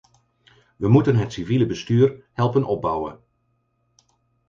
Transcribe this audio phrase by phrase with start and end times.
[0.77, 3.19] We moeten het civiele bestuur helpen opbouwen.